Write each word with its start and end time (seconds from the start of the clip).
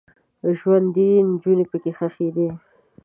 ژوندۍ 0.57 1.09
نجونې 1.29 1.65
پکې 1.71 1.91
ښخیدې. 1.97 2.47